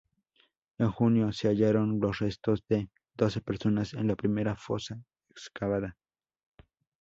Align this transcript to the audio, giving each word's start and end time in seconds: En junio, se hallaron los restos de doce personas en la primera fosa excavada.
En 0.79 0.89
junio, 0.89 1.31
se 1.31 1.47
hallaron 1.47 1.99
los 1.99 2.17
restos 2.17 2.63
de 2.67 2.89
doce 3.13 3.39
personas 3.39 3.93
en 3.93 4.07
la 4.07 4.15
primera 4.15 4.55
fosa 4.55 4.99
excavada. 5.29 5.95